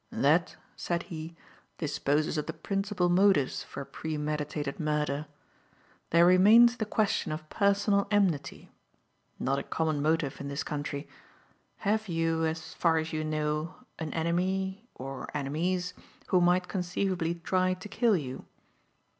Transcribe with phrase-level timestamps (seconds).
[0.11, 1.35] "That," said he,
[1.77, 5.27] "disposes of the principal motives for premeditated murder.
[6.09, 8.71] There remains the question of personal enmity
[9.37, 11.07] not a common motive in this country.
[11.85, 15.93] Have you, as far as you know, an enemy or enemies
[16.29, 18.45] who might conceivably try to kill you?"